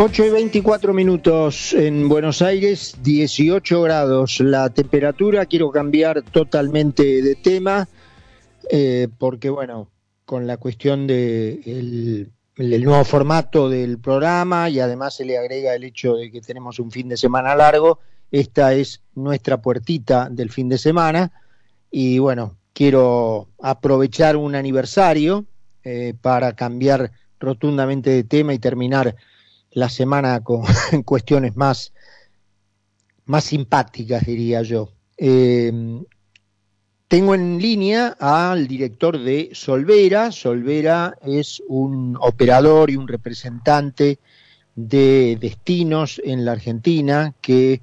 8 0.00 0.26
y 0.26 0.30
24 0.30 0.94
minutos 0.94 1.72
en 1.72 2.08
Buenos 2.08 2.40
Aires, 2.40 2.94
18 3.02 3.82
grados 3.82 4.38
la 4.38 4.70
temperatura. 4.70 5.44
Quiero 5.46 5.72
cambiar 5.72 6.22
totalmente 6.22 7.20
de 7.20 7.34
tema 7.34 7.88
eh, 8.70 9.08
porque, 9.18 9.50
bueno, 9.50 9.90
con 10.24 10.46
la 10.46 10.56
cuestión 10.56 11.08
del 11.08 11.64
de 11.64 12.30
el, 12.54 12.84
nuevo 12.84 13.04
formato 13.04 13.68
del 13.68 13.98
programa 13.98 14.70
y 14.70 14.78
además 14.78 15.16
se 15.16 15.24
le 15.24 15.36
agrega 15.36 15.74
el 15.74 15.82
hecho 15.82 16.14
de 16.14 16.30
que 16.30 16.42
tenemos 16.42 16.78
un 16.78 16.92
fin 16.92 17.08
de 17.08 17.16
semana 17.16 17.56
largo, 17.56 17.98
esta 18.30 18.74
es 18.74 19.02
nuestra 19.16 19.60
puertita 19.60 20.28
del 20.30 20.52
fin 20.52 20.68
de 20.68 20.78
semana 20.78 21.32
y, 21.90 22.20
bueno, 22.20 22.56
quiero 22.72 23.48
aprovechar 23.60 24.36
un 24.36 24.54
aniversario 24.54 25.44
eh, 25.82 26.14
para 26.22 26.52
cambiar 26.52 27.10
rotundamente 27.40 28.10
de 28.10 28.22
tema 28.22 28.54
y 28.54 28.60
terminar 28.60 29.16
la 29.72 29.88
semana 29.88 30.42
con 30.42 30.62
cuestiones 31.04 31.56
más, 31.56 31.92
más 33.26 33.44
simpáticas, 33.44 34.24
diría 34.24 34.62
yo. 34.62 34.90
Eh, 35.16 35.72
tengo 37.08 37.34
en 37.34 37.58
línea 37.58 38.16
al 38.20 38.68
director 38.68 39.18
de 39.18 39.48
Solvera. 39.54 40.30
Solvera 40.30 41.16
es 41.22 41.62
un 41.66 42.18
operador 42.20 42.90
y 42.90 42.96
un 42.96 43.08
representante 43.08 44.18
de 44.76 45.38
destinos 45.40 46.20
en 46.22 46.44
la 46.44 46.52
Argentina 46.52 47.34
que, 47.40 47.80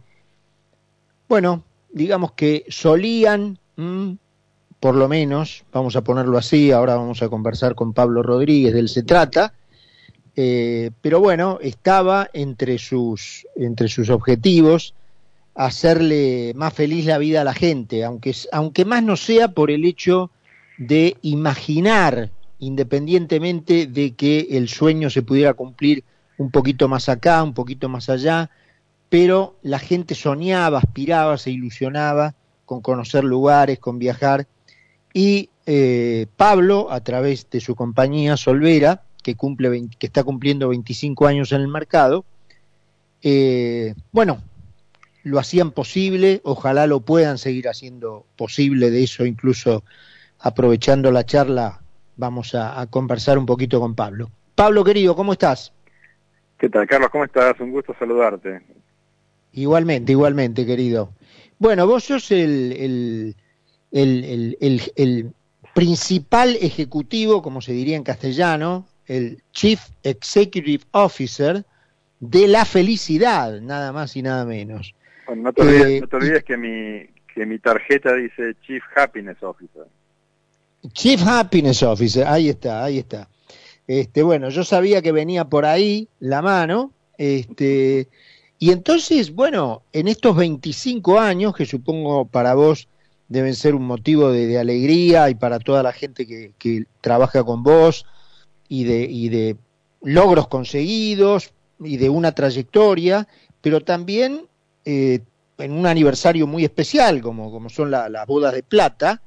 bueno, 1.27 1.63
digamos 1.91 2.33
que 2.33 2.65
solían, 2.69 3.57
por 4.79 4.95
lo 4.95 5.09
menos, 5.09 5.65
vamos 5.73 5.95
a 5.95 6.03
ponerlo 6.03 6.37
así, 6.37 6.71
ahora 6.71 6.95
vamos 6.95 7.23
a 7.23 7.29
conversar 7.29 7.73
con 7.73 7.93
Pablo 7.93 8.21
Rodríguez 8.21 8.75
del 8.75 8.89
Se 8.89 9.01
Trata, 9.01 9.53
eh, 10.35 10.91
pero 11.01 11.19
bueno, 11.19 11.59
estaba 11.61 12.29
entre 12.33 12.77
sus, 12.77 13.47
entre 13.55 13.87
sus 13.87 14.09
objetivos 14.09 14.93
hacerle 15.55 16.51
más 16.55 16.73
feliz 16.73 17.05
la 17.05 17.17
vida 17.17 17.41
a 17.41 17.45
la 17.45 17.53
gente, 17.53 18.03
aunque, 18.03 18.35
aunque 18.51 18.83
más 18.83 19.01
no 19.01 19.15
sea 19.15 19.47
por 19.47 19.71
el 19.71 19.85
hecho 19.85 20.29
de 20.77 21.15
imaginar, 21.21 22.31
independientemente 22.59 23.87
de 23.87 24.13
que 24.15 24.47
el 24.51 24.67
sueño 24.67 25.09
se 25.09 25.21
pudiera 25.21 25.53
cumplir 25.53 26.03
un 26.37 26.51
poquito 26.51 26.89
más 26.89 27.07
acá, 27.07 27.41
un 27.41 27.53
poquito 27.53 27.87
más 27.87 28.09
allá, 28.09 28.49
pero 29.07 29.55
la 29.61 29.79
gente 29.79 30.13
soñaba, 30.13 30.79
aspiraba, 30.79 31.37
se 31.37 31.51
ilusionaba 31.51 32.35
con 32.65 32.81
conocer 32.81 33.23
lugares, 33.23 33.79
con 33.79 33.97
viajar, 33.97 34.47
y 35.13 35.49
eh, 35.65 36.27
Pablo, 36.35 36.91
a 36.91 36.99
través 36.99 37.49
de 37.49 37.61
su 37.61 37.75
compañía 37.75 38.35
Solvera, 38.35 39.04
que, 39.25 39.33
cumple 39.33 39.89
que 39.97 40.05
está 40.05 40.23
cumpliendo 40.23 40.69
25 40.69 41.25
años 41.25 41.51
en 41.51 41.61
el 41.61 41.67
mercado, 41.67 42.25
eh, 43.23 43.95
bueno, 44.11 44.37
lo 45.23 45.39
hacían 45.39 45.71
posible, 45.71 46.41
ojalá 46.43 46.85
lo 46.85 46.99
puedan 46.99 47.39
seguir 47.39 47.67
haciendo 47.67 48.27
posible, 48.35 48.91
de 48.91 49.03
eso 49.03 49.25
incluso 49.25 49.83
aprovechando 50.39 51.11
la 51.11 51.25
charla 51.25 51.81
vamos 52.17 52.53
a, 52.53 52.79
a 52.79 52.85
conversar 52.85 53.39
un 53.39 53.47
poquito 53.47 53.79
con 53.79 53.95
Pablo. 53.95 54.29
Pablo 54.53 54.83
querido, 54.83 55.15
¿cómo 55.15 55.33
estás? 55.33 55.73
¿Qué 56.59 56.69
tal, 56.69 56.85
Carlos? 56.87 57.09
¿Cómo 57.09 57.25
estás? 57.25 57.59
Un 57.59 57.71
gusto 57.71 57.95
saludarte. 57.97 58.61
Igualmente, 59.53 60.11
igualmente, 60.11 60.67
querido. 60.67 61.13
Bueno, 61.57 61.87
vos 61.87 62.03
sos 62.03 62.29
el, 62.29 62.71
el, 62.73 63.35
el, 63.91 64.57
el, 64.61 64.83
el 64.95 65.33
principal 65.73 66.57
ejecutivo, 66.61 67.41
como 67.41 67.61
se 67.61 67.73
diría 67.73 67.97
en 67.97 68.03
castellano, 68.03 68.85
el 69.07 69.41
Chief 69.51 69.79
Executive 70.03 70.83
Officer 70.91 71.63
de 72.19 72.47
la 72.47 72.65
felicidad, 72.65 73.59
nada 73.61 73.91
más 73.91 74.15
y 74.15 74.21
nada 74.21 74.45
menos. 74.45 74.93
Bueno, 75.27 75.43
no 75.43 75.53
te 75.53 75.61
olvides, 75.61 75.85
eh, 75.85 76.01
no 76.01 76.07
te 76.07 76.15
olvides 76.15 76.43
que, 76.43 76.57
mi, 76.57 77.07
que 77.33 77.45
mi 77.45 77.59
tarjeta 77.59 78.13
dice 78.13 78.55
Chief 78.65 78.83
Happiness 78.95 79.41
Officer. 79.41 79.83
Chief 80.93 81.21
Happiness 81.25 81.83
Officer, 81.83 82.27
ahí 82.27 82.49
está, 82.49 82.83
ahí 82.83 82.99
está. 82.99 83.27
Este, 83.87 84.23
bueno, 84.23 84.49
yo 84.49 84.63
sabía 84.63 85.01
que 85.01 85.11
venía 85.11 85.45
por 85.45 85.65
ahí 85.65 86.07
la 86.19 86.41
mano, 86.41 86.91
este, 87.17 88.07
y 88.57 88.71
entonces, 88.71 89.33
bueno, 89.33 89.83
en 89.93 90.07
estos 90.07 90.35
25 90.35 91.19
años, 91.19 91.55
que 91.55 91.65
supongo 91.65 92.25
para 92.25 92.53
vos 92.55 92.87
deben 93.27 93.55
ser 93.55 93.75
un 93.75 93.85
motivo 93.85 94.31
de, 94.31 94.47
de 94.47 94.59
alegría 94.59 95.29
y 95.29 95.35
para 95.35 95.59
toda 95.59 95.83
la 95.83 95.91
gente 95.91 96.27
que, 96.27 96.51
que 96.57 96.85
trabaja 97.01 97.43
con 97.43 97.63
vos, 97.63 98.05
y 98.67 98.83
de, 98.83 99.03
y 99.03 99.29
de 99.29 99.57
logros 100.01 100.47
conseguidos 100.47 101.51
y 101.79 101.97
de 101.97 102.09
una 102.09 102.31
trayectoria, 102.33 103.27
pero 103.61 103.81
también 103.81 104.47
eh, 104.85 105.19
en 105.57 105.71
un 105.71 105.85
aniversario 105.85 106.47
muy 106.47 106.63
especial, 106.63 107.21
como, 107.21 107.51
como 107.51 107.69
son 107.69 107.91
las 107.91 108.27
bodas 108.27 108.53
de 108.53 108.63
plata, 108.63 109.21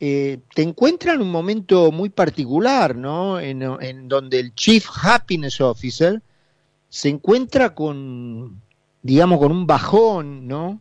eh, 0.00 0.38
te 0.54 0.62
encuentras 0.62 1.16
en 1.16 1.22
un 1.22 1.30
momento 1.30 1.90
muy 1.90 2.08
particular, 2.08 2.94
¿no? 2.94 3.40
En, 3.40 3.62
en, 3.62 4.08
donde 4.08 4.38
el 4.38 4.54
Chief 4.54 4.86
Happiness 5.02 5.60
Officer 5.60 6.22
se 6.88 7.08
encuentra 7.08 7.74
con, 7.74 8.62
digamos, 9.02 9.40
con 9.40 9.50
un 9.50 9.66
bajón, 9.66 10.46
¿no? 10.46 10.80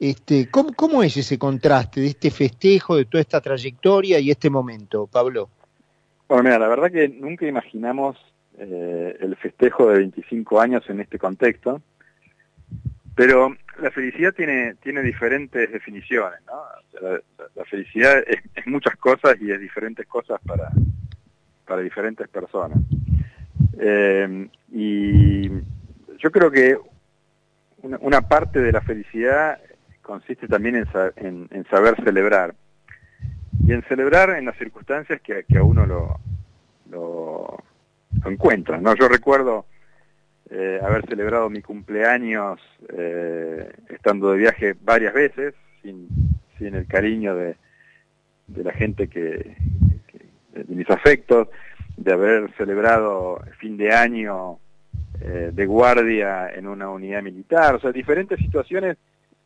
Este, 0.00 0.50
¿cómo, 0.50 0.72
¿Cómo 0.74 1.02
es 1.02 1.16
ese 1.16 1.38
contraste 1.38 2.00
de 2.00 2.08
este 2.08 2.30
festejo, 2.30 2.96
de 2.96 3.04
toda 3.04 3.20
esta 3.20 3.40
trayectoria 3.40 4.18
y 4.18 4.30
este 4.30 4.50
momento, 4.50 5.06
Pablo? 5.06 5.48
Bueno, 6.28 6.42
mira, 6.42 6.58
la 6.58 6.68
verdad 6.68 6.92
que 6.92 7.08
nunca 7.08 7.46
imaginamos 7.46 8.18
eh, 8.58 9.16
el 9.18 9.34
festejo 9.36 9.88
de 9.88 10.00
25 10.00 10.60
años 10.60 10.84
en 10.90 11.00
este 11.00 11.18
contexto, 11.18 11.80
pero 13.14 13.56
la 13.80 13.90
felicidad 13.90 14.34
tiene, 14.34 14.74
tiene 14.82 15.02
diferentes 15.02 15.72
definiciones, 15.72 16.38
¿no? 16.46 17.20
la, 17.54 17.64
felicidad 17.64 18.22
es, 18.26 18.66
muchas 18.66 18.96
cosas 18.96 19.36
y 19.40 19.50
es 19.50 19.58
diferentes 19.58 20.06
cosas 20.06 20.38
para, 20.44 20.70
para 21.66 21.80
diferentes 21.80 22.28
personas. 22.28 22.78
Eh, 23.78 24.48
y 24.70 25.48
yo 26.18 26.30
creo 26.30 26.50
que 26.50 26.76
una, 27.82 28.20
parte 28.20 28.60
de 28.60 28.72
la 28.72 28.82
felicidad 28.82 29.58
consiste 30.02 30.46
también 30.46 30.86
en, 31.16 31.48
en 31.50 31.64
saber 31.70 31.96
celebrar 32.04 32.54
y 33.68 33.72
en 33.74 33.82
celebrar 33.82 34.30
en 34.30 34.46
las 34.46 34.56
circunstancias 34.56 35.20
que, 35.20 35.44
a 35.58 35.62
uno 35.62 35.84
lo, 36.90 37.62
encuentra. 38.24 38.80
¿no? 38.80 38.94
Yo 38.94 39.08
recuerdo 39.08 39.66
eh, 40.50 40.80
haber 40.82 41.04
celebrado 41.06 41.50
mi 41.50 41.60
cumpleaños 41.60 42.58
eh, 42.96 43.70
estando 43.90 44.32
de 44.32 44.38
viaje 44.38 44.74
varias 44.80 45.12
veces, 45.12 45.54
sin, 45.82 46.08
el 46.58 46.86
cariño 46.86 47.34
de, 47.34 47.56
la 48.56 48.72
gente 48.72 49.08
que, 49.08 49.54
de 50.54 50.64
mis 50.68 50.88
afectos, 50.88 51.48
de 51.98 52.12
haber 52.14 52.50
celebrado 52.56 53.44
fin 53.58 53.76
de 53.76 53.92
año 53.92 54.60
eh, 55.20 55.50
de 55.52 55.66
guardia 55.66 56.48
en 56.54 56.66
una 56.68 56.88
unidad 56.88 57.22
militar, 57.22 57.74
o 57.74 57.80
sea, 57.80 57.92
diferentes 57.92 58.38
situaciones, 58.40 58.96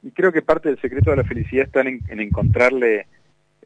y 0.00 0.12
creo 0.12 0.30
que 0.30 0.42
parte 0.42 0.68
del 0.68 0.80
secreto 0.80 1.10
de 1.10 1.16
la 1.16 1.24
felicidad 1.24 1.66
está 1.66 1.80
en 1.80 2.20
encontrarle 2.20 3.06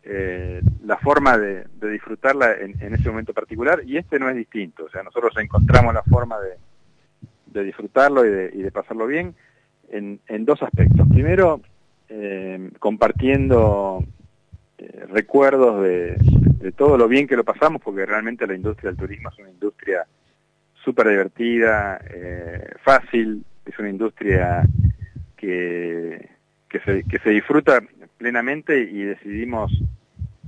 eh, 0.09 0.61
la 0.85 0.99
forma 0.99 1.37
de, 1.37 1.65
disfrutarla 1.81 2.55
en, 2.61 2.95
ese 2.95 3.09
momento 3.09 3.35
particular 3.35 3.83
y 3.85 3.97
este 3.97 4.21
no 4.21 4.29
es 4.29 4.37
distinto, 4.37 4.85
o 4.85 4.89
sea, 4.89 5.03
nosotros 5.03 5.37
encontramos 5.39 5.93
la 5.93 6.05
forma 6.05 6.37
de, 6.39 7.65
disfrutarlo 7.65 8.25
y 8.25 8.63
de, 8.63 8.71
pasarlo 8.71 9.07
bien 9.09 9.35
en, 9.89 10.45
dos 10.45 10.63
aspectos. 10.63 11.09
Primero, 11.09 11.61
eh, 12.09 12.71
compartiendo 12.79 14.05
eh, 14.79 15.07
recuerdos 15.09 15.83
de, 15.83 16.73
todo 16.77 16.97
lo 16.99 17.09
bien 17.09 17.27
que 17.27 17.37
lo 17.37 17.43
pasamos, 17.43 17.83
porque 17.83 18.07
realmente 18.07 18.47
la 18.47 18.55
industria 18.55 18.91
del 18.91 18.99
turismo 18.99 19.31
es 19.31 19.39
una 19.41 19.51
industria 19.51 20.07
súper 20.85 21.09
divertida, 21.09 22.01
fácil, 22.85 23.45
es 23.65 23.79
una 23.79 23.89
industria 23.89 24.65
que 25.37 26.29
se 26.71 27.31
disfruta 27.31 27.81
plenamente 28.19 28.79
y 28.81 29.03
decidimos 29.03 29.73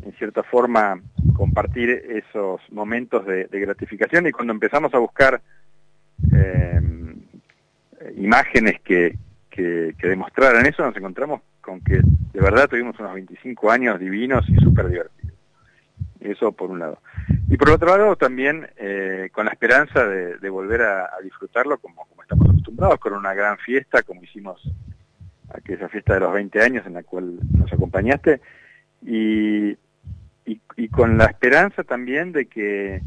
en 0.08 0.14
cierta 0.14 0.43
forma 0.43 1.00
compartir 1.34 1.90
esos 1.90 2.60
momentos 2.70 3.26
de, 3.26 3.46
gratificación 3.52 4.26
y 4.26 4.32
cuando 4.32 4.55
empezamos 4.55 4.93
a 4.94 4.99
buscar 4.99 5.43
eh, 6.32 6.81
imágenes 8.16 8.81
que, 8.81 9.19
que, 9.50 9.94
demostraran 10.00 10.64
eso 10.64 10.82
nos 10.82 10.96
encontramos 10.96 11.43
con 11.60 11.81
que 11.81 11.96
de 11.96 12.40
verdad 12.40 12.69
tuvimos 12.69 12.99
unos 12.99 13.14
25 13.14 13.70
años 13.70 14.00
divinos 14.00 14.49
y 14.49 14.55
súper 14.56 14.88
divertidos. 14.88 15.37
Eso 16.20 16.52
por 16.52 16.70
un 16.70 16.78
lado. 16.78 17.00
Y 17.49 17.56
por 17.58 17.70
otro 17.70 17.88
lado 17.96 18.16
también 18.16 18.66
eh, 18.78 19.28
con 19.32 19.44
la 19.44 19.52
esperanza 19.52 20.06
de, 20.06 20.49
volver 20.49 20.82
a, 20.82 21.11
disfrutarlo 21.22 21.76
como, 21.78 22.06
como 22.06 22.22
estamos 22.22 22.49
acostumbrados, 22.49 22.99
con 22.99 23.12
una 23.12 23.34
gran 23.34 23.58
fiesta 23.58 24.02
como 24.02 24.25
hicimos 24.25 24.62
aquella 25.52 25.88
fiesta 25.88 26.14
de 26.14 26.20
los 26.20 26.32
20 26.32 26.62
años 26.62 26.87
en 26.87 26.94
la 26.94 27.02
cual 27.02 27.38
nos 27.52 27.70
acompañaste 27.70 28.40
y, 29.02 29.76
y, 30.76 30.88
con 30.88 31.18
la 31.18 31.26
esperanza 31.26 31.84
también 31.84 32.32
de 32.32 32.46
que, 32.46 33.02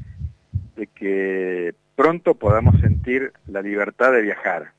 de 0.76 0.88
que 0.88 1.74
pronto 1.96 2.36
podamos 2.36 2.80
sentir 2.82 3.34
la 3.48 3.62
libertad 3.62 4.12
de 4.12 4.22
viajar, 4.22 4.74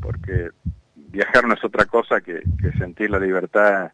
porque 0.00 0.50
viajar 0.94 1.46
no 1.46 1.54
es 1.54 1.64
otra 1.64 1.86
cosa 1.86 2.20
que, 2.20 2.42
sentir 2.78 3.10
la 3.10 3.18
libertad 3.18 3.92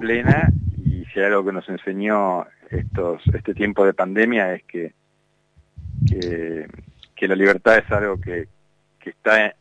plena 0.00 0.50
y 0.84 1.04
si 1.06 1.20
hay 1.20 1.26
algo 1.26 1.44
que 1.44 1.52
nos 1.52 1.68
enseñó 1.68 2.46
estos, 2.70 3.22
este 3.34 3.54
tiempo 3.54 3.84
de 3.84 3.94
pandemia 3.94 4.54
es 4.54 4.64
que, 4.64 4.94
que, 6.08 7.28
la 7.28 7.36
libertad 7.36 7.78
es 7.78 7.90
algo 7.92 8.20
que, 8.20 8.48
está 9.04 9.46
eh, 9.46 9.54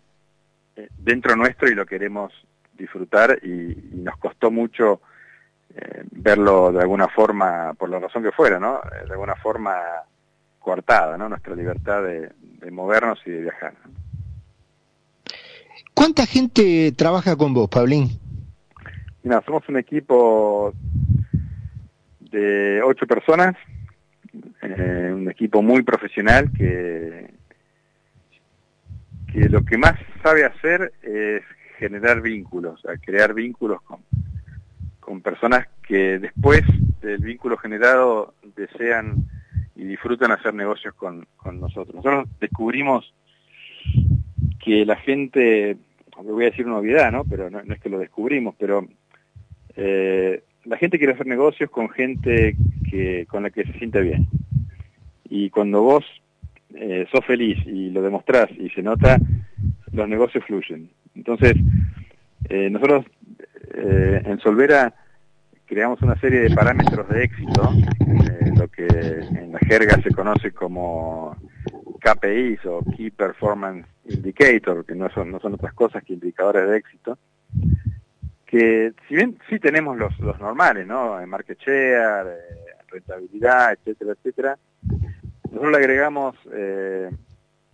dentro 0.97 1.35
nuestro 1.35 1.69
y 1.69 1.75
lo 1.75 1.85
queremos 1.85 2.33
disfrutar 2.77 3.39
y, 3.43 3.75
nos 3.93 4.17
costó 4.17 4.49
mucho 4.49 5.01
eh, 5.75 6.03
verlo 6.11 6.71
de 6.71 6.81
alguna 6.81 7.07
forma, 7.07 7.73
por 7.75 7.89
la 7.89 7.99
razón 7.99 8.23
que 8.23 8.31
fuera, 8.31 8.59
¿no? 8.59 8.77
Eh, 8.77 9.05
de 9.05 9.13
alguna 9.13 9.35
forma 9.35 9.75
coartada, 10.59 11.17
¿no? 11.17 11.29
Nuestra 11.29 11.55
libertad 11.55 12.03
de, 12.03 12.31
movernos 12.71 13.19
y 13.25 13.31
de 13.31 13.41
viajar. 13.41 13.73
¿Cuánta 15.93 16.25
gente 16.25 16.91
trabaja 16.91 17.35
con 17.35 17.53
vos, 17.53 17.69
Pablín? 17.69 18.09
Mira, 19.23 19.41
somos 19.45 19.67
un 19.69 19.77
equipo 19.77 20.73
de 22.19 22.81
ocho 22.83 23.05
personas, 23.07 23.55
eh, 24.61 25.11
un 25.13 25.29
equipo 25.29 25.61
muy 25.61 25.83
profesional 25.83 26.51
que, 26.51 27.33
que 29.31 29.49
lo 29.49 29.63
que 29.63 29.77
más 29.77 29.95
sabe 30.23 30.45
hacer 30.45 30.93
es 31.01 31.43
generar 31.77 32.21
vínculos, 32.21 32.83
a 32.85 32.97
crear 32.97 33.33
vínculos 33.33 33.81
con, 33.81 34.01
con 35.11 35.19
personas 35.19 35.67
que 35.85 36.19
después 36.19 36.61
del 37.01 37.17
vínculo 37.17 37.57
generado 37.57 38.33
desean 38.55 39.25
y 39.75 39.83
disfrutan 39.83 40.31
hacer 40.31 40.53
negocios 40.53 40.93
con, 40.93 41.27
nosotros. 41.59 41.95
Nosotros 41.95 42.29
descubrimos 42.39 43.13
que 44.63 44.85
la 44.85 44.95
gente, 44.95 45.75
voy 46.15 46.45
a 46.45 46.49
decir 46.51 46.65
una 46.65 46.75
novedad, 46.75 47.11
¿no? 47.11 47.25
Pero 47.25 47.49
no, 47.49 47.59
es 47.59 47.81
que 47.81 47.89
lo 47.89 47.99
descubrimos, 47.99 48.55
pero 48.57 48.87
eh, 49.75 50.43
la 50.63 50.77
gente 50.77 50.97
quiere 50.97 51.11
hacer 51.11 51.27
negocios 51.27 51.69
con 51.69 51.89
gente 51.89 52.55
que, 52.89 53.25
con 53.29 53.43
la 53.43 53.49
que 53.49 53.65
se 53.65 53.73
siente 53.73 53.99
bien. 53.99 54.27
Y 55.29 55.49
cuando 55.49 55.81
vos 55.81 56.05
eh, 56.73 57.05
sos 57.11 57.25
feliz 57.25 57.57
y 57.65 57.89
lo 57.89 58.01
demostrás 58.01 58.49
y 58.57 58.69
se 58.69 58.81
nota, 58.81 59.17
los 59.91 60.07
negocios 60.07 60.45
fluyen. 60.45 60.89
Entonces, 61.15 61.55
eh, 62.47 62.69
nosotros 62.69 63.05
en 63.73 64.37
Solvera 64.39 64.93
creamos 65.71 66.01
una 66.01 66.19
serie 66.19 66.41
de 66.41 66.53
parámetros 66.53 67.07
de 67.07 67.23
éxito, 67.23 67.71
eh, 68.01 68.51
lo 68.57 68.67
que 68.67 68.85
en 68.87 69.53
la 69.53 69.59
jerga 69.59 70.01
se 70.03 70.11
conoce 70.11 70.51
como 70.51 71.33
KPIs 72.01 72.65
o 72.65 72.83
Key 72.97 73.09
Performance 73.11 73.87
Indicator, 74.03 74.83
que 74.85 74.95
no 74.95 75.09
son, 75.11 75.31
no 75.31 75.39
son 75.39 75.53
otras 75.53 75.73
cosas 75.73 76.03
que 76.03 76.11
indicadores 76.11 76.69
de 76.69 76.75
éxito, 76.75 77.17
que 78.45 78.91
si 79.07 79.15
bien 79.15 79.39
sí 79.49 79.59
tenemos 79.59 79.97
los, 79.97 80.19
los 80.19 80.37
normales, 80.41 80.85
¿no? 80.85 81.25
Market 81.25 81.57
share, 81.59 82.27
eh, 82.27 82.75
rentabilidad, 82.89 83.71
etcétera, 83.71 84.11
etcétera, 84.11 84.57
nosotros 85.45 85.71
le 85.71 85.77
agregamos 85.77 86.35
eh, 86.51 87.09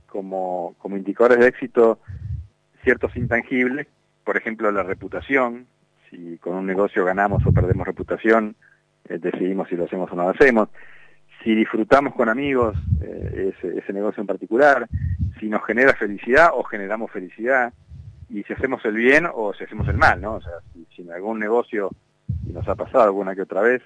como, 0.06 0.76
como 0.78 0.98
indicadores 0.98 1.40
de 1.40 1.48
éxito 1.48 1.98
ciertos 2.84 3.16
intangibles, 3.18 3.88
por 4.24 4.38
ejemplo 4.38 4.72
la 4.72 4.84
reputación, 4.84 5.66
si 6.18 6.38
con 6.40 6.56
un 6.56 6.66
negocio 6.66 7.06
ganamos 7.06 7.46
o 7.46 7.52
perdemos 7.52 7.86
reputación, 7.86 8.56
eh, 9.08 9.20
decidimos 9.20 9.70
si 9.70 9.76
lo 9.76 9.86
hacemos 9.86 10.12
o 10.12 10.16
no 10.16 10.24
lo 10.24 10.30
hacemos, 10.30 10.70
si 11.44 11.54
disfrutamos 11.54 12.16
con 12.16 12.28
amigos 12.28 12.76
eh, 13.02 13.54
ese, 13.62 13.94
negocio 13.94 14.22
en 14.22 14.28
particular, 14.28 14.88
si 15.40 15.48
nos 15.48 15.64
genera 15.66 15.94
felicidad 15.94 16.50
o 16.54 16.64
generamos 16.64 17.12
felicidad, 17.12 17.72
y 18.30 18.44
si 18.44 18.54
hacemos 18.54 18.84
el 18.84 18.96
bien 18.96 19.28
o 19.32 19.54
si 19.54 19.64
hacemos 19.64 19.88
el 19.88 19.98
mal, 19.98 20.20
¿no? 20.20 20.36
O 20.36 20.42
sea, 20.42 20.54
si, 20.94 21.02
en 21.04 21.12
algún 21.12 21.40
negocio, 21.40 21.92
y 22.46 22.52
nos 22.52 22.68
ha 22.68 22.76
pasado 22.76 23.04
alguna 23.04 23.36
que 23.36 23.44
otra 23.44 23.62
vez, 23.62 23.82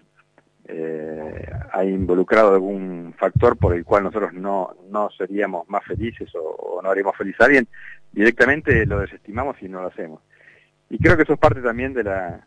eh, 0.66 1.52
ha 1.74 1.84
involucrado 1.84 2.54
algún 2.54 3.14
factor 3.18 3.58
por 3.58 3.76
el 3.76 3.84
cual 3.84 4.04
nosotros 4.04 4.34
no, 4.34 4.74
no 4.90 5.10
seríamos 5.12 5.68
más 5.70 5.84
felices 5.84 6.30
o, 6.36 6.80
no 6.82 6.90
haríamos 6.90 7.16
feliz 7.16 7.36
a 7.40 7.46
alguien, 7.46 7.68
directamente 8.12 8.86
lo 8.86 9.00
desestimamos 9.00 9.62
y 9.62 9.68
no 9.68 9.82
lo 9.82 9.90
hacemos. 9.90 10.22
Y 10.92 10.98
creo 10.98 11.16
que 11.16 11.24
eso 11.24 11.34
es 11.34 11.40
parte 11.40 11.62
también 11.62 11.94
de 11.94 12.04
la 12.04 12.46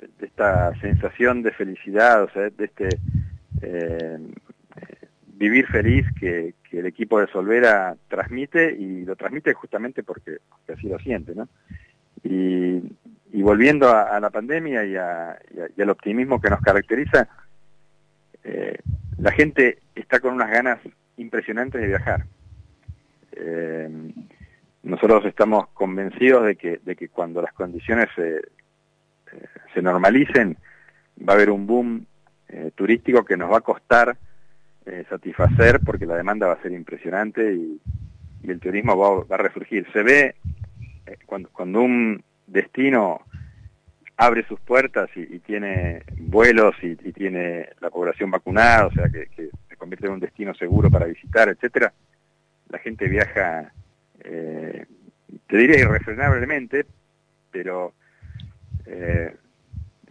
de, 0.00 0.26
esta 0.26 0.74
sensación 0.80 1.42
de 1.42 1.52
felicidad, 1.52 2.24
o 2.24 2.30
sea, 2.30 2.50
de 2.50 2.64
este 2.64 2.88
eh, 3.62 4.18
vivir 5.34 5.66
feliz 5.68 6.04
que, 6.18 6.54
el 6.72 6.86
equipo 6.86 7.20
de 7.20 7.26
Solvera 7.26 7.94
transmite 8.08 8.74
y 8.74 9.04
lo 9.04 9.14
transmite 9.14 9.52
justamente 9.52 10.02
porque, 10.02 10.38
así 10.72 10.88
lo 10.88 10.98
siente, 10.98 11.34
¿no? 11.34 11.46
Y, 12.24 12.80
volviendo 13.42 13.90
a, 13.94 14.18
la 14.18 14.30
pandemia 14.30 14.82
y, 14.86 14.96
al 14.96 15.90
optimismo 15.90 16.40
que 16.40 16.48
nos 16.48 16.62
caracteriza, 16.62 17.28
eh, 18.42 18.78
la 19.18 19.32
gente 19.32 19.80
está 19.94 20.18
con 20.18 20.32
unas 20.32 20.50
ganas 20.50 20.78
impresionantes 21.18 21.82
de 21.82 21.88
viajar. 21.88 22.24
Eh, 23.32 23.90
nosotros 24.82 25.24
estamos 25.26 25.68
convencidos 25.74 26.44
de 26.44 26.56
que, 26.56 26.80
de 26.84 26.96
que 26.96 27.08
cuando 27.08 27.40
las 27.40 27.52
condiciones 27.52 28.08
se, 28.16 29.82
normalicen, 29.82 30.56
va 31.18 31.32
a 31.32 31.36
haber 31.36 31.50
un 31.50 31.66
boom 31.66 32.06
eh, 32.48 32.70
turístico 32.74 33.24
que 33.24 33.36
nos 33.36 33.50
va 33.50 33.58
a 33.58 33.62
costar 33.62 34.16
eh, 34.84 35.04
satisfacer 35.08 35.80
porque 35.80 36.06
la 36.06 36.16
demanda 36.16 36.46
va 36.46 36.54
a 36.54 36.62
ser 36.62 36.72
impresionante 36.72 37.54
y, 37.54 37.80
el 38.44 38.58
turismo 38.58 38.96
va, 38.98 39.36
a 39.36 39.38
resurgir. 39.38 39.86
Se 39.92 40.02
ve 40.02 40.34
eh, 41.06 41.16
cuando, 41.26 41.48
cuando 41.50 41.80
un 41.80 42.24
destino 42.48 43.20
abre 44.16 44.44
sus 44.48 44.58
puertas 44.58 45.08
y, 45.14 45.38
tiene 45.38 46.02
vuelos 46.18 46.74
y, 46.82 46.96
tiene 47.12 47.68
la 47.80 47.90
población 47.90 48.32
vacunada, 48.32 48.86
o 48.86 48.92
sea 48.92 49.08
que, 49.08 49.26
que, 49.26 49.48
se 49.68 49.76
convierte 49.76 50.06
en 50.06 50.14
un 50.14 50.20
destino 50.20 50.52
seguro 50.54 50.90
para 50.90 51.06
visitar, 51.06 51.48
etcétera, 51.48 51.92
la 52.68 52.78
gente 52.78 53.06
viaja 53.08 53.72
eh, 54.24 54.86
te 55.46 55.56
diría 55.56 55.80
irrefrenablemente, 55.80 56.86
pero 57.50 57.92
eh, 58.86 59.34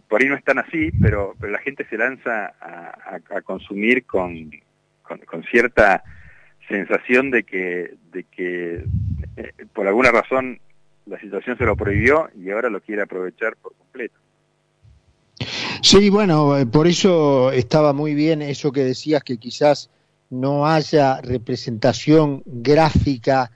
por 0.08 0.22
ahí 0.22 0.28
no 0.28 0.36
están 0.36 0.58
así, 0.58 0.90
pero, 1.00 1.34
la 1.40 1.58
gente 1.58 1.86
se 1.88 1.96
lanza 1.96 2.52
a, 2.60 3.40
consumir 3.42 4.04
con, 4.04 4.50
con, 5.02 5.42
cierta 5.44 6.02
sensación 6.68 7.30
de 7.30 7.44
que, 7.44 7.94
de 8.12 8.24
que 8.24 8.84
eh, 9.36 9.52
por 9.72 9.86
alguna 9.86 10.10
razón 10.10 10.60
la 11.06 11.18
situación 11.18 11.58
se 11.58 11.64
lo 11.64 11.76
prohibió 11.76 12.28
y 12.38 12.50
ahora 12.50 12.68
lo 12.68 12.80
quiere 12.80 13.02
aprovechar 13.02 13.56
por 13.56 13.74
completo. 13.74 14.18
Sí, 15.82 16.10
bueno, 16.10 16.54
por 16.70 16.86
eso 16.86 17.50
estaba 17.50 17.92
muy 17.92 18.14
bien 18.14 18.42
eso 18.42 18.70
que 18.70 18.84
decías, 18.84 19.24
que 19.24 19.38
quizás 19.38 19.90
no 20.30 20.66
haya 20.66 21.20
representación 21.20 22.42
gráfica 22.46 23.50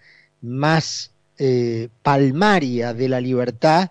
más 0.47 1.12
eh, 1.38 1.88
palmaria 2.03 2.95
de 2.95 3.09
la 3.09 3.21
libertad 3.21 3.91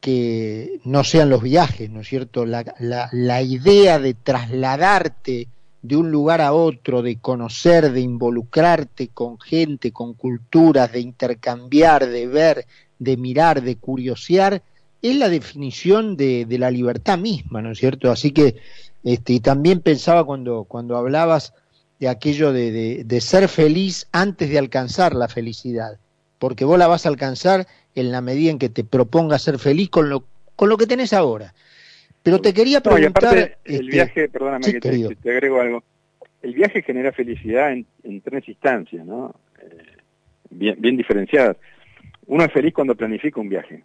que 0.00 0.80
no 0.84 1.04
sean 1.04 1.30
los 1.30 1.42
viajes, 1.42 1.90
¿no 1.90 2.00
es 2.00 2.08
cierto? 2.08 2.44
La, 2.44 2.64
la, 2.80 3.42
idea 3.42 4.00
de 4.00 4.14
trasladarte 4.14 5.46
de 5.82 5.96
un 5.96 6.10
lugar 6.10 6.40
a 6.40 6.52
otro, 6.52 7.02
de 7.02 7.18
conocer, 7.18 7.92
de 7.92 8.00
involucrarte 8.00 9.08
con 9.08 9.38
gente, 9.38 9.92
con 9.92 10.14
culturas, 10.14 10.90
de 10.90 11.00
intercambiar, 11.00 12.08
de 12.08 12.26
ver, 12.26 12.66
de 12.98 13.16
mirar, 13.16 13.62
de 13.62 13.76
curiosear, 13.76 14.62
es 15.02 15.16
la 15.16 15.28
definición 15.28 16.16
de, 16.16 16.46
la 16.48 16.70
libertad 16.70 17.18
misma, 17.18 17.62
¿no 17.62 17.72
es 17.72 17.78
cierto? 17.78 18.10
Así 18.10 18.32
que, 18.32 18.56
este, 19.04 19.40
también 19.40 19.80
pensaba 19.80 20.24
cuando, 20.24 20.64
cuando 20.64 20.96
hablabas 20.96 21.54
de 22.02 22.08
aquello 22.08 22.52
de, 22.52 23.04
de, 23.04 23.20
ser 23.20 23.46
feliz 23.46 24.08
antes 24.10 24.50
de 24.50 24.58
alcanzar 24.58 25.14
la 25.14 25.28
felicidad, 25.28 26.00
porque 26.40 26.64
vos 26.64 26.76
la 26.76 26.88
vas 26.88 27.06
a 27.06 27.08
alcanzar 27.08 27.68
en 27.94 28.10
la 28.10 28.20
medida 28.20 28.50
en 28.50 28.58
que 28.58 28.68
te 28.68 28.82
propongas 28.82 29.42
ser 29.42 29.60
feliz 29.60 29.88
con 29.88 30.10
lo, 30.10 30.24
con 30.56 30.68
lo 30.68 30.76
que 30.76 30.88
tenés 30.88 31.12
ahora. 31.12 31.54
Pero 32.24 32.40
te 32.40 32.52
quería 32.52 32.80
preguntar... 32.80 33.36
el 33.36 33.54
este, 33.64 33.86
viaje, 33.86 34.28
perdóname 34.28 34.72
que 34.72 34.80
te, 34.80 35.30
agrego 35.30 35.60
algo, 35.60 35.84
el 36.42 36.54
viaje 36.54 36.82
genera 36.82 37.12
felicidad 37.12 37.70
en, 37.70 37.86
tres 38.20 38.48
instancias, 38.48 39.06
¿no? 39.06 39.36
Eh, 39.60 39.96
bien, 40.50 40.74
bien 40.80 40.96
diferenciadas. 40.96 41.56
Uno 42.26 42.42
es 42.42 42.52
feliz 42.52 42.74
cuando 42.74 42.96
planifica 42.96 43.40
un 43.40 43.48
viaje. 43.48 43.84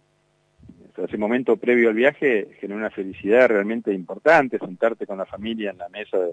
ese 0.96 1.18
momento 1.18 1.56
previo 1.56 1.90
al 1.90 1.94
viaje 1.94 2.48
genera 2.60 2.80
una 2.80 2.90
felicidad 2.90 3.46
realmente 3.46 3.94
importante, 3.94 4.58
sentarte 4.58 5.06
con 5.06 5.18
la 5.18 5.24
familia 5.24 5.70
en 5.70 5.78
la 5.78 5.88
mesa 5.88 6.18
de, 6.18 6.32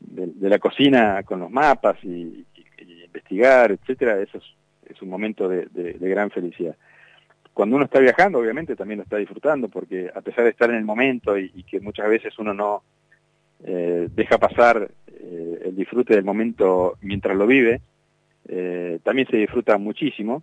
de, 0.00 0.48
la 0.48 0.58
cocina 0.58 1.22
con 1.22 1.40
los 1.40 1.50
mapas 1.50 2.02
y, 2.02 2.44
investigar, 3.04 3.72
etcétera, 3.72 4.20
eso 4.20 4.38
es, 4.38 5.02
un 5.02 5.08
momento 5.08 5.48
de, 5.48 5.96
gran 6.00 6.30
felicidad. 6.30 6.76
Cuando 7.52 7.76
uno 7.76 7.84
está 7.84 7.98
viajando, 8.00 8.38
obviamente 8.38 8.76
también 8.76 8.98
lo 8.98 9.04
está 9.04 9.16
disfrutando, 9.16 9.68
porque 9.68 10.10
a 10.14 10.20
pesar 10.20 10.44
de 10.44 10.50
estar 10.50 10.70
en 10.70 10.76
el 10.76 10.84
momento 10.84 11.38
y, 11.38 11.62
que 11.64 11.80
muchas 11.80 12.08
veces 12.08 12.38
uno 12.38 12.54
no 12.54 12.82
eh, 13.64 14.08
deja 14.14 14.38
pasar 14.38 14.90
eh, 15.08 15.62
el 15.64 15.76
disfrute 15.76 16.14
del 16.14 16.24
momento 16.24 16.96
mientras 17.00 17.36
lo 17.36 17.46
vive, 17.46 17.80
eh, 18.48 18.98
también 19.02 19.28
se 19.28 19.36
disfruta 19.36 19.76
muchísimo 19.78 20.42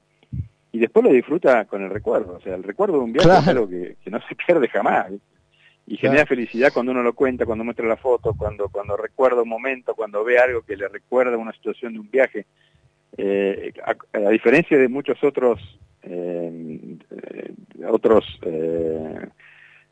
y 0.72 0.80
después 0.80 1.06
lo 1.06 1.12
disfruta 1.12 1.66
con 1.66 1.84
el 1.84 1.90
recuerdo. 1.90 2.36
O 2.36 2.42
sea, 2.42 2.56
el 2.56 2.64
recuerdo 2.64 2.98
de 2.98 3.04
un 3.06 3.14
viaje 3.14 3.30
es 3.30 3.48
algo 3.48 3.68
que, 3.68 3.96
no 4.08 4.20
se 4.28 4.36
pierde 4.48 4.68
jamás. 4.68 5.08
Y 5.88 5.98
genera 5.98 6.25
felicidad 6.25 6.74
cuando 6.74 6.92
uno 6.92 7.04
lo 7.04 7.13
cuenta, 7.13 7.46
cuando 7.46 7.63
muestra 7.63 7.88
la 7.88 7.98
foto, 7.98 8.34
cuando, 8.36 8.70
cuando 8.70 8.98
recuerda 8.98 9.44
un 9.44 9.50
momento, 9.50 9.94
cuando 9.94 10.24
ve 10.24 10.39
algo 10.39 10.63
que 10.63 10.75
le 10.75 10.88
recuerda 10.88 11.38
una 11.38 11.54
situación 11.54 11.94
de 11.94 12.00
un 12.00 12.10
viaje. 12.10 12.46
Eh, 13.18 13.72
a, 13.86 14.30
diferencia 14.30 14.77
de 14.77 14.89
muchos 14.89 15.24
otros 15.24 15.62
eh, 16.01 16.98
otros 17.88 18.25
eh, 18.42 19.27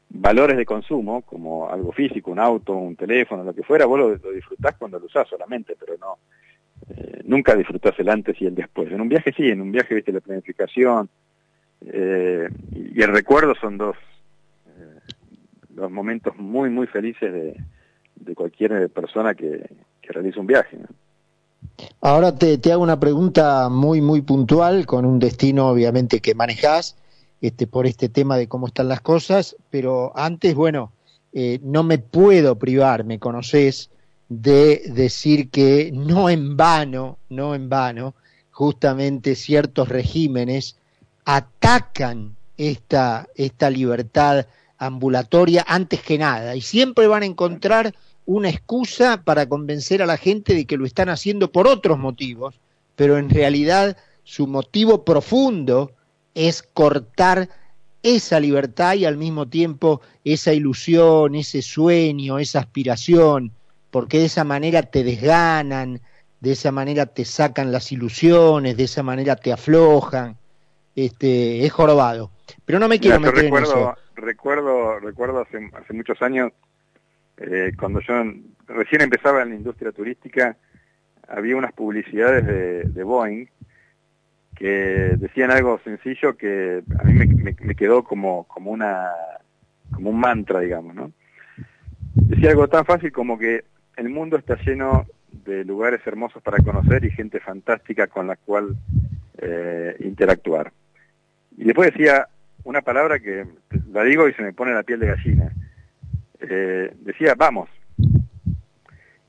valores 0.09 0.57
de 0.57 0.65
consumo, 0.65 1.21
como 1.21 1.69
algo 1.69 1.91
físico, 1.91 2.31
un 2.31 2.39
auto, 2.39 2.73
un 2.73 2.95
teléfono, 2.95 3.43
lo 3.43 3.53
que 3.53 3.63
fuera, 3.63 3.85
vos 3.85 3.99
lo, 3.99 4.09
lo 4.09 4.31
disfrutás 4.31 4.75
cuando 4.77 4.99
lo 4.99 5.05
usás 5.05 5.27
solamente, 5.29 5.75
pero 5.79 5.95
no, 5.97 6.17
nunca 7.23 7.55
disfrutás 7.55 7.97
el 7.99 8.09
antes 8.09 8.41
y 8.41 8.45
el 8.45 8.55
después. 8.55 8.91
En 8.91 8.99
un 8.99 9.09
viaje 9.09 9.31
sí, 9.31 9.47
en 9.47 9.61
un 9.61 9.71
viaje 9.71 9.95
viste 9.95 10.11
la 10.11 10.21
planificación 10.21 11.09
y, 11.81 13.01
el 13.01 13.11
recuerdo 13.11 13.55
son 13.55 13.77
dos, 13.77 13.95
dos 15.75 15.91
momentos 15.91 16.35
muy, 16.37 16.69
muy 16.69 16.87
felices 16.87 17.31
de, 17.31 17.57
de 18.15 18.35
cualquier 18.35 18.89
persona 18.89 19.35
que, 19.35 19.69
que 20.01 20.13
realiza 20.13 20.39
un 20.39 20.47
viaje. 20.47 20.77
Ahora 22.01 22.35
te, 22.35 22.57
te, 22.57 22.71
hago 22.71 22.83
una 22.83 22.99
pregunta 22.99 23.69
muy, 23.69 24.01
muy 24.01 24.21
puntual, 24.21 24.85
con 24.85 25.05
un 25.05 25.19
destino 25.19 25.69
obviamente 25.69 26.19
que 26.19 26.35
manejás, 26.35 26.97
este, 27.41 27.67
por 27.67 27.87
este 27.87 28.09
tema 28.09 28.37
de 28.37 28.47
cómo 28.47 28.67
están 28.67 28.87
las 28.87 29.01
cosas, 29.01 29.55
pero 29.69 30.11
antes, 30.15 30.55
bueno, 30.55 30.91
eh, 31.33 31.59
no 31.63 31.83
me 31.83 31.97
puedo 31.97 32.57
privar, 32.57 33.03
me 33.03 33.19
conoces, 33.19 33.89
de 34.29 34.83
decir 34.93 35.49
que 35.49 35.91
no 35.93 36.29
en 36.29 36.57
vano, 36.57 37.17
no 37.29 37.55
en 37.55 37.69
vano, 37.69 38.13
justamente 38.51 39.35
ciertos 39.35 39.89
regímenes 39.89 40.77
atacan 41.25 42.35
esta, 42.57 43.27
esta 43.35 43.69
libertad 43.69 44.45
ambulatoria 44.85 45.65
antes 45.67 46.01
que 46.01 46.17
nada. 46.17 46.55
Y 46.55 46.61
siempre 46.61 47.07
van 47.07 47.23
a 47.23 47.27
encontrar 47.27 47.93
una 48.25 48.49
excusa 48.49 49.23
para 49.23 49.47
convencer 49.47 50.01
a 50.01 50.05
la 50.05 50.17
gente 50.17 50.53
de 50.53 50.65
que 50.65 50.77
lo 50.77 50.85
están 50.85 51.09
haciendo 51.09 51.51
por 51.51 51.67
otros 51.67 51.99
motivos, 51.99 52.59
pero 52.95 53.17
en 53.17 53.29
realidad 53.29 53.97
su 54.23 54.47
motivo 54.47 55.03
profundo 55.03 55.91
es 56.33 56.63
cortar 56.63 57.49
esa 58.01 58.39
libertad 58.39 58.95
y 58.95 59.05
al 59.05 59.17
mismo 59.17 59.47
tiempo 59.47 60.01
esa 60.23 60.53
ilusión, 60.53 61.35
ese 61.35 61.61
sueño, 61.61 62.39
esa 62.39 62.59
aspiración, 62.59 63.51
porque 63.91 64.19
de 64.19 64.25
esa 64.25 64.43
manera 64.43 64.83
te 64.83 65.03
desganan, 65.03 66.01
de 66.39 66.51
esa 66.51 66.71
manera 66.71 67.05
te 67.05 67.23
sacan 67.23 67.71
las 67.71 67.91
ilusiones, 67.91 68.75
de 68.75 68.83
esa 68.83 69.03
manera 69.03 69.35
te 69.35 69.53
aflojan, 69.53 70.37
este, 70.95 71.65
es 71.65 71.71
jorobado. 71.71 72.31
Pero 72.65 72.79
no 72.79 72.87
me 72.87 72.99
quiero 72.99 73.19
meter 73.19 73.43
recuerdo, 73.43 73.73
en 73.73 73.79
eso. 73.79 73.95
Recuerdo, 74.15 74.99
recuerdo 74.99 75.41
hace, 75.41 75.69
hace 75.73 75.93
muchos 75.93 76.21
años, 76.21 76.51
eh, 77.37 77.71
cuando 77.77 77.99
yo 78.01 78.13
recién 78.67 79.01
empezaba 79.01 79.41
en 79.41 79.49
la 79.49 79.55
industria 79.55 79.91
turística, 79.91 80.57
había 81.27 81.55
unas 81.55 81.73
publicidades 81.73 82.45
de, 82.45 82.83
de 82.83 83.03
Boeing 83.03 83.47
que 84.55 85.15
decían 85.17 85.51
algo 85.51 85.79
sencillo 85.83 86.37
que 86.37 86.83
a 86.99 87.03
mí 87.03 87.13
me, 87.13 87.75
quedó 87.75 88.03
como, 88.03 88.45
como, 88.45 88.71
una, 88.71 89.11
como 89.91 90.11
un 90.11 90.19
mantra, 90.19 90.59
digamos, 90.59 90.95
¿no? 90.95 91.11
Decía 92.15 92.51
algo 92.51 92.67
tan 92.67 92.85
fácil 92.85 93.11
como 93.11 93.37
que 93.37 93.65
el 93.97 94.09
mundo 94.09 94.37
está 94.37 94.55
lleno 94.63 95.05
de 95.31 95.65
lugares 95.65 96.01
hermosos 96.05 96.41
para 96.43 96.63
conocer 96.63 97.03
y 97.03 97.11
gente 97.11 97.39
fantástica 97.39 98.07
con 98.07 98.27
la 98.27 98.35
cual 98.35 98.75
eh, 99.39 99.95
interactuar. 99.99 100.71
Y 101.57 101.65
después 101.65 101.91
decía 101.91 102.27
una 102.63 102.81
palabra 102.81 103.19
que 103.19 103.45
la 103.91 104.03
digo 104.03 104.27
y 104.27 104.33
se 104.33 104.41
me 104.41 104.53
pone 104.53 104.73
la 104.73 104.83
piel 104.83 104.99
de 104.99 105.07
gallina. 105.07 105.51
Eh, 106.39 106.93
decía, 107.01 107.35
vamos. 107.35 107.69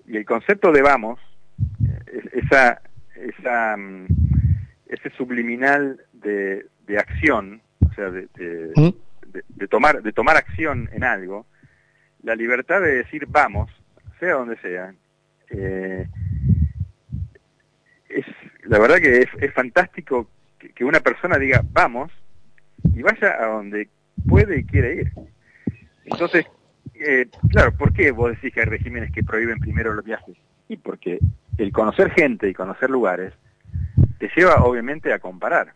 Y 0.07 0.17
el 0.17 0.25
concepto 0.25 0.73
de 0.73 0.83
vamos, 0.83 1.19
eh, 2.07 2.23
esa, 2.33 2.81
esa 3.17 3.77
mm, 3.77 4.07
ese 4.95 5.11
subliminal 5.17 6.01
de, 6.13 6.67
de 6.87 6.99
acción, 6.99 7.61
o 7.81 7.93
sea, 7.95 8.11
de, 8.11 8.29
de, 8.35 9.69
tomar, 9.69 10.03
de 10.03 10.13
tomar 10.13 10.37
acción 10.37 10.89
en 10.93 11.05
algo, 11.05 11.47
la 12.23 12.35
libertad 12.35 12.81
de 12.81 12.97
decir 12.97 13.27
vamos, 13.29 13.71
sea 14.21 14.35
donde 14.35 14.57
sea, 14.59 14.95
eh, 15.51 16.07
es 18.09 18.25
la 18.63 18.79
verdad 18.79 18.97
que 18.97 19.19
es, 19.19 19.29
es 19.41 19.53
fantástico 19.53 20.29
que, 20.75 20.85
una 20.85 21.01
persona 21.01 21.39
diga 21.39 21.63
vamos 21.73 22.11
y 22.95 23.03
vaya 23.03 23.37
a 23.41 23.47
donde 23.47 23.89
puede 24.29 24.61
y 24.61 24.65
quiere 24.65 24.95
ir. 24.95 25.13
Entonces, 26.05 26.47
eh, 26.95 27.29
claro, 27.51 27.73
¿por 27.77 27.93
qué 27.93 28.11
vos 28.11 28.31
decís 28.31 28.53
que 28.53 28.61
hay 28.61 28.67
regímenes 28.67 29.11
que 29.13 29.25
prohíben 29.25 29.59
primero 29.59 29.95
los 29.95 30.05
viajes? 30.05 30.37
Y 30.69 30.77
porque 30.77 31.19
el 31.59 31.73
conocer 31.73 32.11
gente 32.11 32.49
y 32.49 32.55
conocer 32.55 32.91
lugares 32.91 33.33
te 34.19 34.31
lleva 34.37 34.65
obviamente 34.65 35.13
a 35.13 35.19
comparar. 35.19 35.75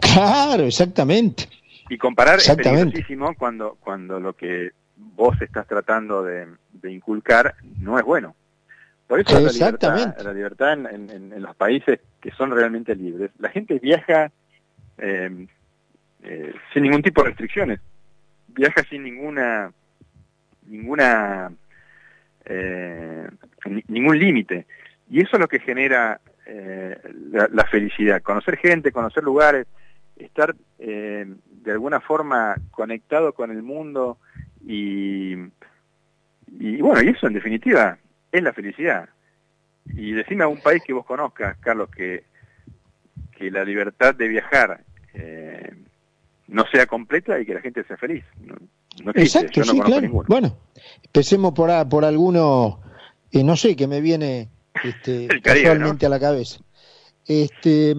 Claro, 0.00 0.64
exactamente. 0.64 1.48
Y 1.88 1.98
comparar 1.98 2.38
es 2.38 2.54
peligrosísimo 2.54 3.34
cuando, 3.34 3.76
cuando 3.80 4.20
lo 4.20 4.34
que 4.34 4.70
vos 4.96 5.40
estás 5.40 5.66
tratando 5.66 6.22
de, 6.22 6.46
inculcar 6.84 7.54
no 7.78 7.98
es 7.98 8.04
bueno. 8.04 8.34
Por 9.12 9.20
eso 9.20 9.38
la 9.38 9.52
libertad, 9.52 10.16
la 10.24 10.32
libertad 10.32 10.72
en, 10.72 11.42
los 11.42 11.54
países 11.54 12.00
que 12.18 12.30
son 12.30 12.50
realmente 12.50 12.96
libres, 12.96 13.30
la 13.38 13.50
gente 13.50 13.78
viaja 13.78 14.32
em, 14.96 15.48
eh, 16.22 16.54
sin 16.72 16.84
ningún 16.84 17.02
tipo 17.02 17.22
de 17.22 17.28
restricciones, 17.28 17.80
viaja 18.48 18.82
sin 18.88 19.02
ninguna 19.02 19.70
ninguna 20.66 21.52
eh, 22.46 23.28
ningún 23.88 24.18
límite. 24.18 24.64
Y 25.10 25.20
eso 25.20 25.36
es 25.36 25.40
lo 25.40 25.48
que 25.48 25.60
genera 25.60 26.18
eh, 26.46 26.98
la, 27.32 27.64
felicidad, 27.64 28.22
conocer 28.22 28.56
gente, 28.56 28.92
conocer 28.92 29.22
lugares, 29.22 29.66
estar 30.16 30.56
eh, 30.78 31.26
de 31.50 31.70
alguna 31.70 32.00
forma 32.00 32.54
conectado 32.70 33.34
con 33.34 33.50
el 33.50 33.62
mundo 33.62 34.16
y, 34.66 35.34
y 36.46 36.80
bueno, 36.80 37.02
y 37.02 37.08
eso 37.08 37.26
en 37.26 37.34
definitiva 37.34 37.98
es 38.32 38.42
la 38.42 38.52
felicidad. 38.52 39.08
Y 39.94 40.12
decime 40.12 40.44
a 40.44 40.48
un 40.48 40.60
país 40.60 40.82
que 40.84 40.92
vos 40.92 41.04
conozcas, 41.04 41.56
Carlos, 41.58 41.90
que, 41.90 42.24
que 43.36 43.50
la 43.50 43.64
libertad 43.64 44.14
de 44.14 44.28
viajar 44.28 44.84
eh, 45.14 45.72
no 46.48 46.64
sea 46.66 46.86
completa 46.86 47.38
y 47.38 47.46
que 47.46 47.54
la 47.54 47.60
gente 47.60 47.84
sea 47.84 47.96
feliz. 47.96 48.24
No, 48.40 48.56
Exacto, 49.14 49.62
sí, 49.64 49.80
claro. 49.80 50.08
Bueno, 50.28 50.58
empecemos 51.04 51.52
por, 51.52 51.70
por 51.88 52.04
alguno, 52.04 52.80
no 53.32 53.56
sé, 53.56 53.76
que 53.76 53.86
me 53.86 54.00
viene 54.00 54.48
este, 54.84 55.28
casualmente 55.42 56.06
a 56.06 56.08
la 56.08 56.20
cabeza. 56.20 56.60
Este, 57.24 57.94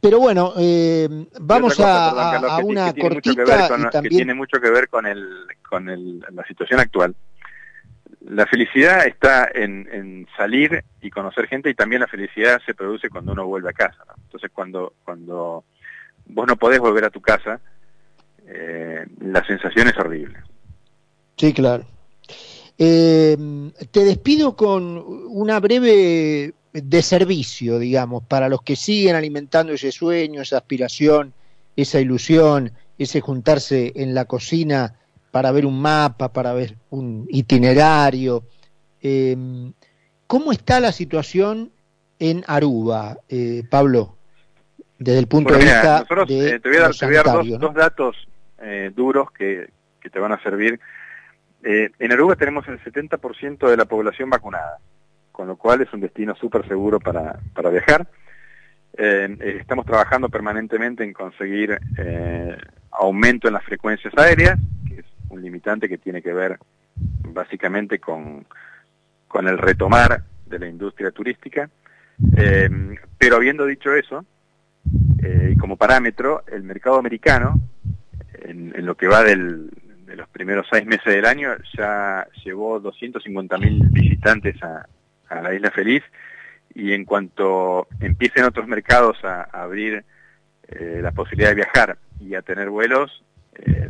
pero 0.00 0.20
bueno, 0.20 0.52
eh, 0.58 1.08
vamos 1.40 1.80
a, 1.80 2.60
una 2.62 2.92
cortita 2.92 3.42
y 3.42 3.90
también... 3.90 4.02
que 4.02 4.08
tiene 4.08 4.34
mucho 4.34 4.60
que 4.60 4.70
ver 4.70 4.88
con 4.88 5.06
el, 5.06 5.46
con 5.68 5.88
el, 5.88 6.20
la 6.30 6.44
situación 6.46 6.80
actual. 6.80 7.14
La 8.28 8.46
felicidad 8.46 9.06
está 9.06 9.48
en, 9.54 10.26
salir 10.36 10.84
y 11.00 11.10
conocer 11.10 11.46
gente 11.46 11.70
y 11.70 11.74
también 11.74 12.00
la 12.00 12.08
felicidad 12.08 12.60
se 12.66 12.74
produce 12.74 13.08
cuando 13.08 13.32
uno 13.32 13.46
vuelve 13.46 13.70
a 13.70 13.72
casa. 13.72 14.04
Entonces 14.24 14.50
cuando, 14.52 14.94
cuando 15.04 15.64
vos 16.26 16.46
no 16.46 16.56
podés 16.56 16.80
volver 16.80 17.04
a 17.04 17.10
tu 17.10 17.20
casa, 17.20 17.60
eh, 18.46 19.06
la 19.20 19.44
sensación 19.46 19.88
es 19.88 19.96
horrible. 19.96 20.38
Sí, 21.36 21.52
claro. 21.52 21.84
Eh, 22.78 23.36
te 23.90 24.04
despido 24.04 24.56
con 24.56 25.02
una 25.28 25.60
breve 25.60 26.52
de 26.72 27.02
servicio, 27.02 27.78
digamos, 27.78 28.24
para 28.24 28.48
los 28.48 28.62
que 28.62 28.76
siguen 28.76 29.14
alimentando 29.14 29.72
ese 29.72 29.92
sueño, 29.92 30.42
esa 30.42 30.58
aspiración, 30.58 31.32
esa 31.76 32.00
ilusión, 32.00 32.72
ese 32.98 33.20
juntarse 33.20 33.92
en 33.96 34.14
la 34.14 34.24
cocina 34.24 34.94
para 35.36 35.52
ver 35.52 35.66
un 35.66 35.82
mapa, 35.82 36.32
para 36.32 36.54
ver 36.54 36.76
un 36.88 37.26
itinerario. 37.28 38.44
Eh, 39.02 39.36
¿Cómo 40.26 40.50
está 40.50 40.80
la 40.80 40.92
situación 40.92 41.70
en 42.18 42.42
Aruba, 42.46 43.18
eh, 43.28 43.62
Pablo? 43.68 44.16
Desde 44.98 45.18
el 45.18 45.26
punto 45.26 45.52
de 45.52 45.58
vista 45.58 46.04
de 46.26 46.48
eh, 46.48 46.60
te 46.60 46.68
voy 46.70 46.78
a 46.78 47.22
dar, 47.22 47.44
dos, 47.58 47.74
datos 47.74 48.16
duros 48.94 49.30
que, 49.30 49.68
que 50.00 50.08
te 50.08 50.18
van 50.18 50.32
a 50.32 50.42
servir 50.42 50.80
eh, 51.68 51.90
en 51.98 52.12
Aruba 52.12 52.36
tenemos 52.36 52.66
el 52.68 52.80
70% 52.80 53.68
de 53.68 53.76
la 53.76 53.86
población 53.86 54.30
vacunada, 54.30 54.78
con 55.32 55.48
lo 55.48 55.56
cual 55.56 55.80
es 55.80 55.92
un 55.92 56.00
destino 56.00 56.36
súper 56.36 56.66
seguro 56.68 57.00
para, 57.00 57.40
para 57.54 57.70
viajar. 57.70 58.06
Eh, 58.96 59.36
eh, 59.40 59.56
estamos 59.60 59.84
trabajando 59.84 60.28
permanentemente 60.28 61.02
en 61.02 61.12
conseguir 61.12 61.76
aumento 62.92 63.48
en 63.48 63.54
las 63.54 63.64
frecuencias 63.64 64.14
aéreas, 64.16 64.58
que 64.88 65.00
es 65.00 65.05
un 65.28 65.42
limitante 65.42 65.88
que 65.88 65.98
tiene 65.98 66.22
que 66.22 66.32
ver 66.32 66.58
básicamente 66.96 67.98
con, 67.98 68.46
con 69.28 69.48
el 69.48 69.58
retomar 69.58 70.22
de 70.46 70.58
la 70.58 70.68
industria 70.68 71.10
turística. 71.10 71.68
Eh, 72.36 72.68
pero 73.18 73.36
habiendo 73.36 73.66
dicho 73.66 73.94
eso, 73.94 74.24
eh, 75.22 75.50
y 75.52 75.56
como 75.58 75.76
parámetro, 75.76 76.44
el 76.46 76.62
mercado 76.62 76.98
americano, 76.98 77.60
en, 78.42 78.72
lo 78.84 78.96
que 78.96 79.08
va 79.08 79.24
de 79.24 79.36
los 79.36 80.28
primeros 80.28 80.66
seis 80.70 80.86
meses 80.86 81.12
del 81.12 81.26
año, 81.26 81.50
ya 81.76 82.26
llevó 82.44 82.80
250.000 82.80 83.90
visitantes 83.90 84.62
a, 84.62 84.86
la 85.42 85.54
Isla 85.54 85.70
Feliz, 85.70 86.02
y 86.74 86.92
en 86.92 87.04
cuanto 87.04 87.88
empiecen 88.00 88.44
otros 88.44 88.68
mercados 88.68 89.16
a, 89.24 89.42
abrir 89.42 90.04
eh, 90.68 91.00
la 91.02 91.10
posibilidad 91.12 91.50
de 91.50 91.56
viajar 91.56 91.98
y 92.20 92.34
a 92.34 92.42
tener 92.42 92.70
vuelos, 92.70 93.24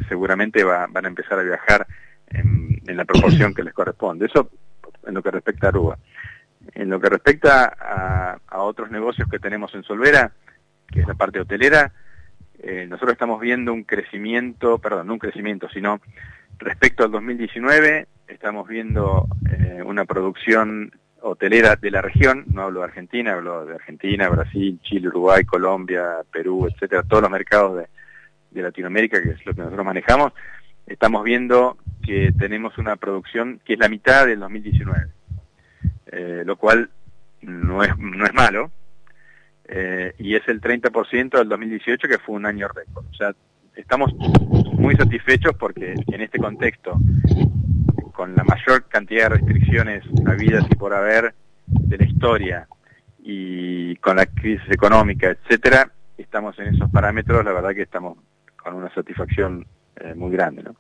seguramente 0.09 0.65
van 0.65 1.05
a 1.05 1.09
empezar 1.09 1.39
a 1.39 1.43
viajar 1.43 1.87
en, 2.29 2.97
la 2.97 3.05
proporción 3.05 3.55
que 3.55 3.63
les 3.63 3.75
corresponde. 3.75 4.27
Eso 4.27 4.51
en 5.07 5.15
lo 5.15 5.23
que 5.23 5.31
respecta 5.31 5.67
a 5.67 5.69
Aruba. 5.71 5.99
En 6.75 6.91
lo 6.91 7.01
que 7.01 7.09
respecta 7.09 7.67
a, 8.49 8.63
otros 8.63 8.91
negocios 8.91 9.29
que 9.29 9.39
tenemos 9.39 9.75
en 9.75 9.85
Solvera, 9.85 10.33
que 10.89 11.01
es 11.01 11.07
la 11.07 11.15
parte 11.15 11.41
hotelera, 11.41 11.93
eh, 12.59 12.87
nosotros 12.89 13.13
estamos 13.13 13.41
viendo 13.41 13.73
un 13.73 13.85
crecimiento, 13.85 14.79
perdón, 14.79 15.07
no 15.07 15.13
un 15.15 15.19
crecimiento, 15.19 15.69
sino 15.69 16.01
respecto 16.59 17.05
al 17.05 17.13
2019, 17.13 18.09
estamos 18.27 18.67
viendo 18.67 19.29
eh, 19.51 19.83
una 19.85 20.05
producción 20.05 20.91
hotelera 21.21 21.77
de 21.77 21.91
la 21.91 22.03
región, 22.03 22.45
no 22.53 22.63
hablo 22.63 22.81
de 22.81 22.87
Argentina, 22.87 23.35
hablo 23.35 23.67
de 23.67 23.75
Argentina, 23.75 24.29
Brasil, 24.29 24.81
Chile, 24.83 25.09
Uruguay, 25.09 25.45
Colombia, 25.45 26.17
Perú, 26.33 26.67
etcétera, 26.67 27.03
todos 27.03 27.23
los 27.23 27.31
mercados 27.31 27.79
de, 27.79 27.89
de 28.57 28.63
Latinoamérica, 28.63 29.23
que 29.23 29.31
es 29.31 29.47
lo 29.47 29.55
que 29.55 29.61
nosotros 29.61 29.85
manejamos, 29.85 30.33
estamos 30.87 31.23
viendo 31.25 31.77
que 32.03 32.33
tenemos 32.39 32.79
una 32.79 32.97
producción 32.97 33.61
que 33.65 33.75
es 33.75 33.79
la 33.79 33.89
mitad 33.89 34.27
del 34.27 34.41
2019, 34.41 35.07
eh, 36.07 36.43
lo 36.45 36.57
cual 36.57 36.91
no 37.43 37.83
es, 37.83 37.97
no 37.99 38.25
es 38.25 38.35
malo, 38.35 38.71
eh, 39.69 40.15
y 40.19 40.35
es 40.35 40.47
el 40.49 40.61
30% 40.61 41.39
del 41.39 41.49
2018 41.49 42.09
que 42.09 42.19
fue 42.19 42.37
un 42.37 42.47
año 42.47 42.69
récord. 42.69 43.05
O 43.11 43.15
sea, 43.15 43.35
estamos 43.75 44.15
muy 44.73 44.95
satisfechos 44.95 45.55
porque 45.59 45.95
en 46.07 46.21
este 46.21 46.39
contexto, 46.39 46.99
con 48.13 48.35
la 48.35 48.45
mayor 48.45 48.89
cantidad 48.89 49.25
de 49.25 49.37
restricciones 49.37 50.05
habidas 50.27 50.65
y 50.71 50.75
por 50.77 50.95
haber 50.95 51.35
de 51.67 51.99
la 51.99 52.05
historia 52.05 52.69
y 53.19 53.97
con 53.97 54.17
la 54.17 54.27
crisis 54.27 54.71
económica, 54.71 55.29
etcétera, 55.29 55.91
estamos 56.17 56.59
en 56.61 56.75
esos 56.75 56.91
parámetros, 56.91 57.45
la 57.45 57.53
verdad 57.53 57.75
que 57.75 57.83
estamos 57.83 58.19
con 58.67 58.75
una 58.75 58.93
satisfacción 58.93 59.65
eh, 59.95 60.15
muy 60.17 60.33
grande. 60.33 60.65
¿no? 60.65 60.75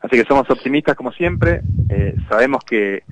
Así 0.00 0.16
que 0.16 0.28
somos 0.28 0.48
optimistas 0.48 0.94
como 0.94 1.10
siempre, 1.10 1.60
eh, 1.88 2.14
sabemos 2.28 2.62
que, 2.64 3.02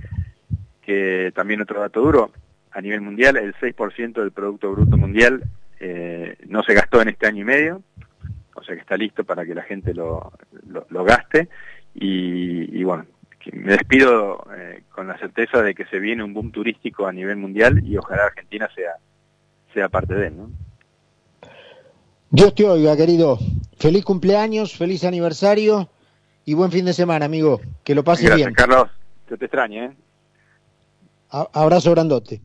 que 0.82 1.32
también 1.34 1.60
otro 1.60 1.80
dato 1.80 2.00
duro, 2.00 2.30
a 2.70 2.80
nivel 2.80 3.00
mundial, 3.00 3.36
el 3.36 3.54
6% 3.54 4.12
del 4.14 4.30
Producto 4.30 4.70
Bruto 4.70 4.96
Mundial 4.96 5.42
eh, 5.80 6.36
no 6.46 6.62
se 6.62 6.74
gastó 6.74 7.02
en 7.02 7.08
este 7.08 7.26
año 7.26 7.42
y 7.42 7.44
medio, 7.44 7.82
o 8.54 8.62
sea 8.62 8.76
que 8.76 8.82
está 8.82 8.96
listo 8.96 9.24
para 9.24 9.44
que 9.44 9.54
la 9.54 9.62
gente 9.62 9.94
lo, 9.94 10.32
lo, 10.68 11.04
gaste 11.04 11.48
y, 11.94 12.82
bueno, 12.84 13.06
me 13.52 13.72
despido 13.72 14.44
con 14.90 15.08
la 15.08 15.18
certeza 15.18 15.62
de 15.62 15.74
que 15.74 15.86
se 15.86 15.98
viene 15.98 16.24
un 16.24 16.34
boom 16.34 16.52
turístico 16.52 17.06
a 17.06 17.12
nivel 17.12 17.36
mundial 17.36 17.82
y 17.84 17.96
ojalá 17.96 18.26
Argentina 18.26 18.68
sea, 18.74 18.94
sea 19.72 19.88
parte 19.88 20.14
de 20.14 20.28
él. 20.28 20.36
¿no? 20.36 20.50
Dios 22.34 22.52
te 22.52 22.68
oiga, 22.68 22.96
querido. 22.96 23.38
Feliz 23.78 24.04
cumpleaños, 24.04 24.74
feliz 24.76 25.04
aniversario 25.04 25.88
y 26.44 26.54
buen 26.54 26.72
fin 26.72 26.84
de 26.84 26.92
semana, 26.92 27.26
amigo. 27.26 27.60
Que 27.84 27.94
lo 27.94 28.02
pases 28.02 28.34
bien. 28.34 28.52
Carlos. 28.54 28.90
Yo 29.30 29.38
te 29.38 29.44
extrañe, 29.44 29.84
¿eh? 29.84 29.96
abrazo 31.28 31.92
grandote. 31.92 32.42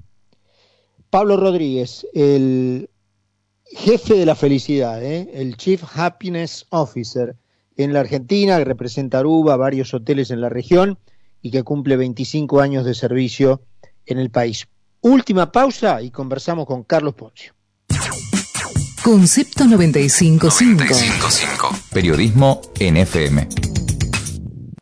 Pablo 1.10 1.38
Rodríguez, 1.38 2.06
el 2.14 2.88
jefe 3.66 4.14
de 4.14 4.28
la 4.28 4.36
felicidad, 4.36 5.04
¿eh? 5.04 5.28
el 5.34 5.58
Chief 5.58 5.84
Happiness 5.96 6.68
Officer 6.70 7.36
en 7.76 7.92
la 7.92 8.02
Argentina, 8.02 8.60
que 8.60 8.66
representa 8.66 9.18
Aruba, 9.18 9.58
varios 9.58 9.92
hoteles 9.96 10.30
en 10.30 10.42
la 10.42 10.50
región 10.50 11.00
y 11.42 11.50
que 11.50 11.64
cumple 11.64 11.98
25 11.98 12.62
años 12.62 12.86
de 12.86 12.94
servicio 12.94 13.64
en 14.06 14.20
el 14.20 14.30
país. 14.30 14.68
Última 15.02 15.52
pausa 15.52 16.00
y 16.04 16.12
conversamos 16.12 16.68
con 16.68 16.84
Carlos 16.84 17.16
Poncio. 17.16 17.54
Concepto 19.10 19.66
955. 19.66 20.50
955. 20.50 21.76
Periodismo 21.92 22.62
NFM. 22.80 23.69